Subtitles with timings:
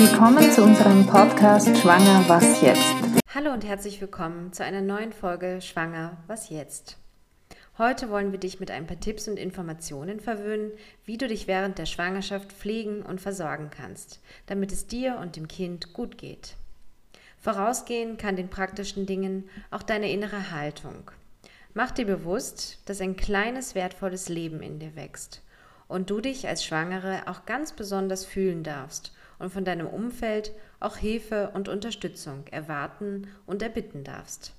[0.00, 2.94] Willkommen zu unserem Podcast Schwanger, was jetzt?
[3.34, 6.98] Hallo und herzlich willkommen zu einer neuen Folge Schwanger, was jetzt?
[7.78, 10.70] Heute wollen wir dich mit ein paar Tipps und Informationen verwöhnen,
[11.04, 15.48] wie du dich während der Schwangerschaft pflegen und versorgen kannst, damit es dir und dem
[15.48, 16.54] Kind gut geht.
[17.40, 21.10] Vorausgehen kann den praktischen Dingen auch deine innere Haltung.
[21.74, 25.42] Mach dir bewusst, dass ein kleines, wertvolles Leben in dir wächst
[25.88, 30.96] und du dich als Schwangere auch ganz besonders fühlen darfst und von deinem Umfeld auch
[30.96, 34.52] Hilfe und Unterstützung erwarten und erbitten darfst.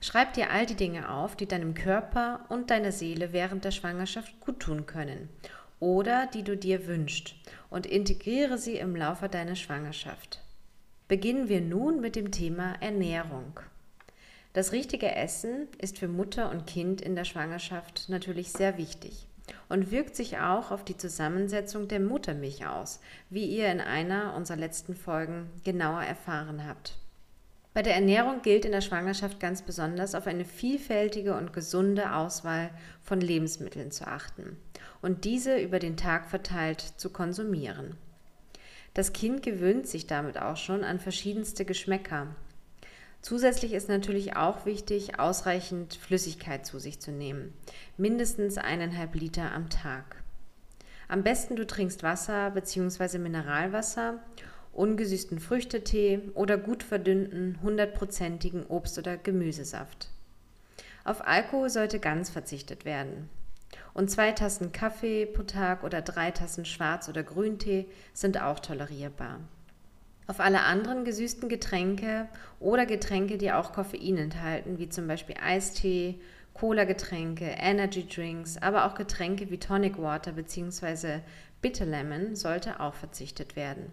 [0.00, 4.40] Schreib dir all die Dinge auf, die deinem Körper und deiner Seele während der Schwangerschaft
[4.40, 5.28] gut tun können
[5.78, 7.34] oder die du dir wünschst
[7.70, 10.40] und integriere sie im Laufe deiner Schwangerschaft.
[11.08, 13.60] Beginnen wir nun mit dem Thema Ernährung.
[14.52, 19.26] Das richtige Essen ist für Mutter und Kind in der Schwangerschaft natürlich sehr wichtig
[19.68, 24.58] und wirkt sich auch auf die Zusammensetzung der Muttermilch aus, wie ihr in einer unserer
[24.58, 26.96] letzten Folgen genauer erfahren habt.
[27.74, 32.70] Bei der Ernährung gilt in der Schwangerschaft ganz besonders auf eine vielfältige und gesunde Auswahl
[33.02, 34.58] von Lebensmitteln zu achten
[35.00, 37.96] und diese über den Tag verteilt zu konsumieren.
[38.94, 42.28] Das Kind gewöhnt sich damit auch schon an verschiedenste Geschmäcker
[43.22, 47.54] Zusätzlich ist natürlich auch wichtig, ausreichend Flüssigkeit zu sich zu nehmen.
[47.96, 50.16] Mindestens eineinhalb Liter am Tag.
[51.06, 53.18] Am besten du trinkst Wasser bzw.
[53.18, 54.18] Mineralwasser,
[54.72, 60.08] ungesüßten Früchtetee oder gut verdünnten, hundertprozentigen Obst- oder Gemüsesaft.
[61.04, 63.28] Auf Alkohol sollte ganz verzichtet werden.
[63.94, 69.40] Und zwei Tassen Kaffee pro Tag oder drei Tassen Schwarz- oder Grüntee sind auch tolerierbar.
[70.26, 72.28] Auf alle anderen gesüßten Getränke
[72.60, 76.20] oder Getränke, die auch Koffein enthalten, wie zum Beispiel Eistee,
[76.54, 81.20] Cola-Getränke, Energy Drinks, aber auch Getränke wie Tonic Water bzw.
[81.60, 83.90] Bitter Lemon sollte auch verzichtet werden.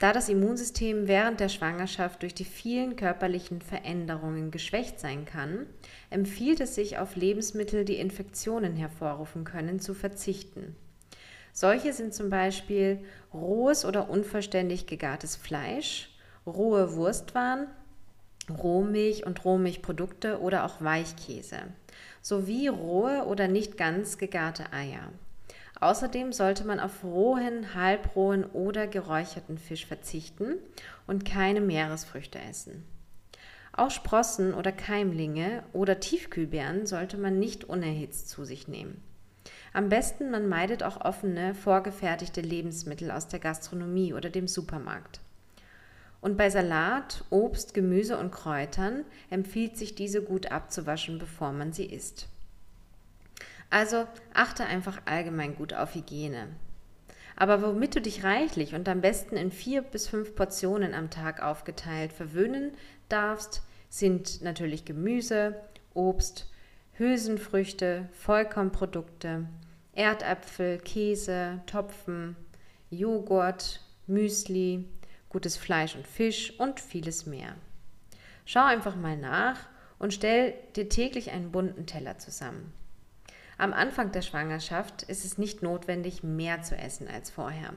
[0.00, 5.66] Da das Immunsystem während der Schwangerschaft durch die vielen körperlichen Veränderungen geschwächt sein kann,
[6.08, 10.74] empfiehlt es sich auf Lebensmittel, die Infektionen hervorrufen können, zu verzichten.
[11.52, 16.10] Solche sind zum Beispiel rohes oder unvollständig gegartes Fleisch,
[16.46, 17.66] rohe Wurstwaren,
[18.50, 21.58] Rohmilch und Rohmilchprodukte oder auch Weichkäse,
[22.20, 25.10] sowie rohe oder nicht ganz gegarte Eier.
[25.80, 30.56] Außerdem sollte man auf rohen, halbrohen oder geräucherten Fisch verzichten
[31.06, 32.84] und keine Meeresfrüchte essen.
[33.72, 39.02] Auch Sprossen oder Keimlinge oder Tiefkühlbeeren sollte man nicht unerhitzt zu sich nehmen.
[39.72, 45.20] Am besten, man meidet auch offene, vorgefertigte Lebensmittel aus der Gastronomie oder dem Supermarkt.
[46.20, 51.86] Und bei Salat, Obst, Gemüse und Kräutern empfiehlt sich diese gut abzuwaschen, bevor man sie
[51.86, 52.28] isst.
[53.70, 56.48] Also achte einfach allgemein gut auf Hygiene.
[57.36, 61.42] Aber womit du dich reichlich und am besten in vier bis fünf Portionen am Tag
[61.42, 62.72] aufgeteilt verwöhnen
[63.08, 65.56] darfst, sind natürlich Gemüse,
[65.94, 66.50] Obst,
[67.00, 69.46] Hülsenfrüchte, Vollkornprodukte,
[69.94, 72.36] Erdäpfel, Käse, Topfen,
[72.90, 74.84] Joghurt, Müsli,
[75.30, 77.54] gutes Fleisch und Fisch und vieles mehr.
[78.44, 79.60] Schau einfach mal nach
[79.98, 82.70] und stell dir täglich einen bunten Teller zusammen.
[83.56, 87.72] Am Anfang der Schwangerschaft ist es nicht notwendig, mehr zu essen als vorher.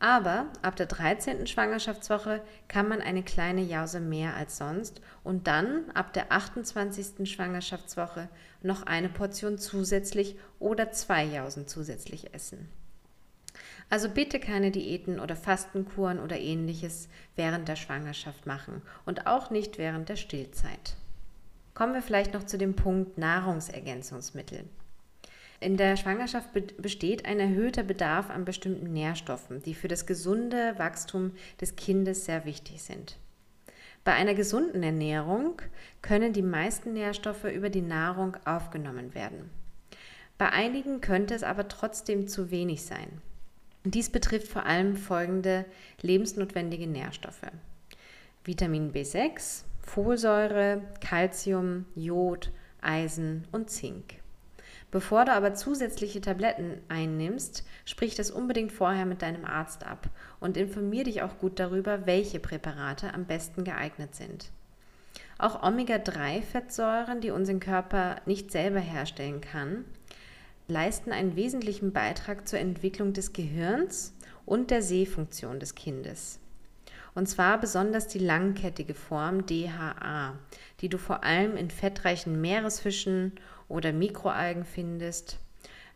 [0.00, 1.46] Aber ab der 13.
[1.48, 7.28] Schwangerschaftswoche kann man eine kleine Jause mehr als sonst und dann ab der 28.
[7.28, 8.28] Schwangerschaftswoche
[8.62, 12.68] noch eine Portion zusätzlich oder zwei Jausen zusätzlich essen.
[13.90, 19.78] Also bitte keine Diäten oder Fastenkuren oder ähnliches während der Schwangerschaft machen und auch nicht
[19.78, 20.94] während der Stillzeit.
[21.74, 24.64] Kommen wir vielleicht noch zu dem Punkt Nahrungsergänzungsmittel.
[25.60, 31.32] In der Schwangerschaft besteht ein erhöhter Bedarf an bestimmten Nährstoffen, die für das gesunde Wachstum
[31.60, 33.18] des Kindes sehr wichtig sind.
[34.04, 35.60] Bei einer gesunden Ernährung
[36.00, 39.50] können die meisten Nährstoffe über die Nahrung aufgenommen werden.
[40.38, 43.20] Bei einigen könnte es aber trotzdem zu wenig sein.
[43.82, 45.64] Dies betrifft vor allem folgende
[46.00, 47.50] lebensnotwendige Nährstoffe.
[48.44, 54.14] Vitamin B6, Folsäure, Calcium, Jod, Eisen und Zink.
[54.90, 60.08] Bevor du aber zusätzliche Tabletten einnimmst, sprich das unbedingt vorher mit deinem Arzt ab
[60.40, 64.50] und informier dich auch gut darüber, welche Präparate am besten geeignet sind.
[65.36, 69.84] Auch Omega-3-Fettsäuren, die unseren Körper nicht selber herstellen kann,
[70.68, 74.14] leisten einen wesentlichen Beitrag zur Entwicklung des Gehirns
[74.46, 76.40] und der Sehfunktion des Kindes.
[77.18, 80.38] Und zwar besonders die langkettige Form DHA,
[80.80, 83.32] die du vor allem in fettreichen Meeresfischen
[83.66, 85.40] oder Mikroalgen findest,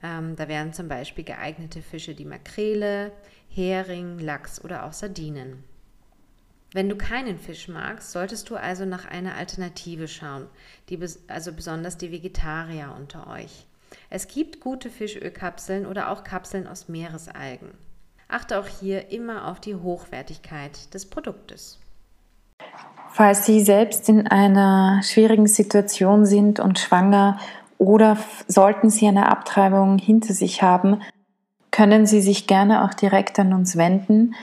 [0.00, 3.10] Ähm, da wären zum Beispiel geeignete Fische die Makrele,
[3.48, 5.64] Hering, Lachs oder auch Sardinen.
[6.72, 10.46] Wenn du keinen Fisch magst, solltest du also nach einer Alternative schauen,
[10.88, 13.66] die, also besonders die Vegetarier unter euch.
[14.08, 17.72] Es gibt gute Fischölkapseln oder auch Kapseln aus Meeresalgen.
[18.28, 21.78] Achte auch hier immer auf die Hochwertigkeit des Produktes.
[23.10, 27.38] Falls Sie selbst in einer schwierigen Situation sind und schwanger
[27.78, 31.00] oder sollten Sie eine Abtreibung hinter sich haben,
[31.70, 34.34] können Sie sich gerne auch direkt an uns wenden.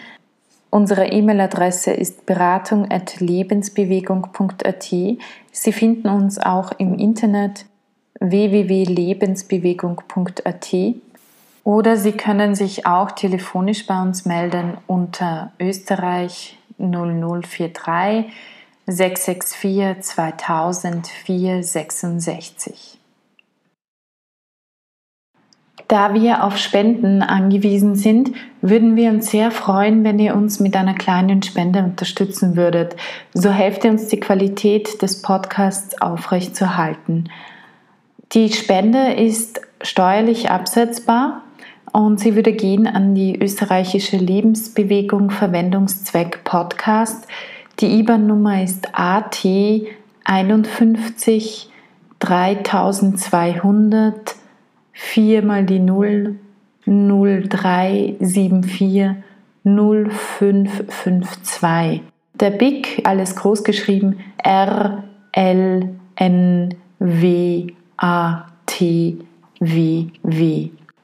[0.72, 4.84] Unsere E-Mail-Adresse ist beratung.lebensbewegung.at.
[4.84, 5.20] Sie
[5.72, 7.68] finden uns auch im Internet
[8.20, 10.74] www.lebensbewegung.at
[11.66, 18.32] oder Sie können sich auch telefonisch bei uns melden unter Österreich 0043
[18.86, 23.00] 664 2000 466.
[25.88, 30.76] Da wir auf Spenden angewiesen sind, würden wir uns sehr freuen, wenn ihr uns mit
[30.76, 32.96] einer kleinen Spende unterstützen würdet.
[33.34, 37.30] So helft ihr uns, die Qualität des Podcasts aufrechtzuerhalten.
[38.34, 41.42] Die Spende ist steuerlich absetzbar
[41.96, 47.26] und sie würde gehen an die österreichische Lebensbewegung Verwendungszweck Podcast.
[47.80, 49.48] Die IBAN-Nummer ist AT
[50.26, 51.70] 51
[52.20, 54.36] 3200
[54.92, 56.36] 4 mal die 0
[56.86, 59.12] 0374
[59.64, 62.02] 0552.
[62.34, 69.18] Der BIC, alles groß geschrieben, R L N W A T
[69.62, 70.72] W W.